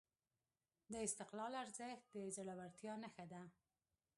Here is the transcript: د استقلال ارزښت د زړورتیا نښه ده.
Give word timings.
د 0.91 0.93
استقلال 1.07 1.53
ارزښت 1.63 2.01
د 2.13 2.15
زړورتیا 2.35 2.93
نښه 3.03 3.25
ده. 3.31 3.43